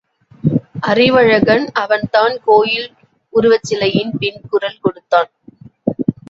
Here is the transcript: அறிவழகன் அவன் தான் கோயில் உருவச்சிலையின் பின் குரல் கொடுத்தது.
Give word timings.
அறிவழகன் 0.81 1.65
அவன் 1.73 2.05
தான் 2.11 2.35
கோயில் 2.43 2.89
உருவச்சிலையின் 3.33 4.11
பின் 4.19 4.41
குரல் 4.49 4.81
கொடுத்தது. 4.81 5.31